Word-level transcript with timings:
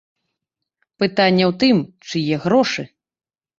Пытанне 1.03 1.45
ў 1.51 1.53
тым, 1.65 1.77
чые 2.09 2.35
грошы. 2.49 2.83